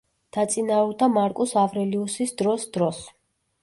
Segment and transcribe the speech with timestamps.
[0.37, 3.09] დაწინაურდა მარკუს ავრელიუსის დროს დროს.